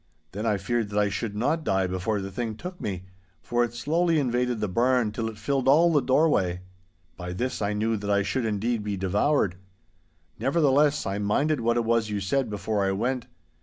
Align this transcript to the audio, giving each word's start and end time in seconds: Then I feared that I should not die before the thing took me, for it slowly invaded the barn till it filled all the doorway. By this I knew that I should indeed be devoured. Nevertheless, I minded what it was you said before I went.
Then 0.31 0.47
I 0.47 0.57
feared 0.57 0.89
that 0.89 0.97
I 0.97 1.09
should 1.09 1.35
not 1.35 1.63
die 1.63 1.85
before 1.85 2.21
the 2.21 2.31
thing 2.31 2.55
took 2.55 2.81
me, 2.81 3.03
for 3.43 3.63
it 3.63 3.75
slowly 3.75 4.17
invaded 4.19 4.59
the 4.59 4.67
barn 4.67 5.11
till 5.11 5.29
it 5.29 5.37
filled 5.37 5.67
all 5.67 5.93
the 5.93 6.01
doorway. 6.01 6.61
By 7.17 7.33
this 7.33 7.61
I 7.61 7.73
knew 7.73 7.95
that 7.97 8.09
I 8.09 8.23
should 8.23 8.43
indeed 8.43 8.81
be 8.83 8.97
devoured. 8.97 9.57
Nevertheless, 10.39 11.05
I 11.05 11.19
minded 11.19 11.59
what 11.61 11.77
it 11.77 11.85
was 11.85 12.09
you 12.09 12.19
said 12.19 12.49
before 12.49 12.83
I 12.83 12.91
went. 12.91 13.27